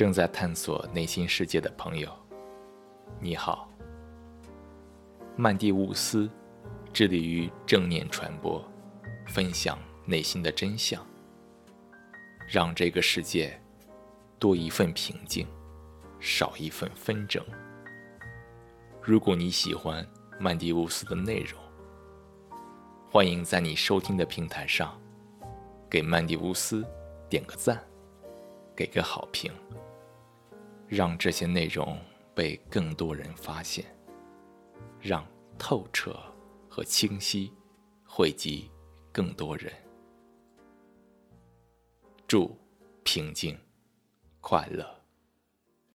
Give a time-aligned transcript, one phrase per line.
[0.00, 2.10] 正在探索内心世界的朋友，
[3.20, 3.68] 你好。
[5.36, 6.26] 曼蒂乌斯
[6.90, 8.66] 致力于正念传播，
[9.26, 11.06] 分享内心的真相，
[12.48, 13.60] 让这个世界
[14.38, 15.46] 多一份平静，
[16.18, 17.44] 少一份纷争。
[19.02, 20.02] 如果你喜欢
[20.38, 21.60] 曼蒂乌斯的内容，
[23.10, 24.98] 欢迎在你收听的平台上
[25.90, 26.82] 给曼蒂乌斯
[27.28, 27.78] 点个赞，
[28.74, 29.52] 给个好评，
[30.90, 31.96] 让这些内容
[32.34, 33.84] 被更多人发现，
[35.00, 35.24] 让
[35.56, 36.20] 透彻
[36.68, 37.52] 和清晰
[38.04, 38.68] 惠及
[39.12, 39.72] 更多人。
[42.26, 42.58] 祝
[43.04, 43.56] 平静、
[44.40, 44.99] 快乐。